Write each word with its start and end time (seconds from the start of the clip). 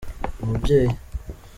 umubyeyi. 0.43 0.93